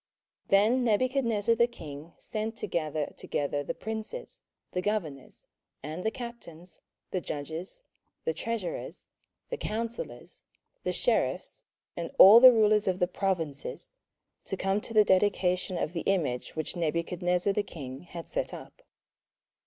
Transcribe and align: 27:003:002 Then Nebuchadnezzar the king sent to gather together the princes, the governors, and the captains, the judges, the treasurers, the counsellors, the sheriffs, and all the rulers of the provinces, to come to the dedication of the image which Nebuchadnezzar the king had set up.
27:003:002 0.49 0.49
Then 0.49 0.83
Nebuchadnezzar 0.83 1.53
the 1.57 1.67
king 1.67 2.13
sent 2.17 2.57
to 2.57 2.65
gather 2.65 3.13
together 3.15 3.63
the 3.63 3.75
princes, 3.75 4.41
the 4.71 4.81
governors, 4.81 5.45
and 5.83 6.03
the 6.03 6.09
captains, 6.09 6.79
the 7.11 7.21
judges, 7.21 7.81
the 8.25 8.33
treasurers, 8.33 9.05
the 9.51 9.57
counsellors, 9.57 10.41
the 10.83 10.91
sheriffs, 10.91 11.61
and 11.95 12.09
all 12.17 12.39
the 12.39 12.51
rulers 12.51 12.87
of 12.87 12.97
the 12.97 13.07
provinces, 13.07 13.93
to 14.45 14.57
come 14.57 14.81
to 14.81 14.93
the 14.95 15.05
dedication 15.05 15.77
of 15.77 15.93
the 15.93 16.01
image 16.01 16.55
which 16.55 16.75
Nebuchadnezzar 16.75 17.53
the 17.53 17.61
king 17.61 17.99
had 18.01 18.27
set 18.27 18.55
up. 18.55 18.81